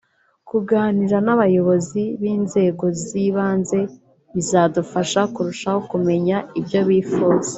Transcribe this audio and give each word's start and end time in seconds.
kuganira 0.49 1.17
n’abayobozi 1.25 2.01
b’inzego 2.21 2.85
z’ibanze 3.03 3.79
bizadufasha 4.33 5.21
kurushaho 5.33 5.79
kumenya 5.91 6.37
ibyo 6.59 6.81
bifuza 6.89 7.49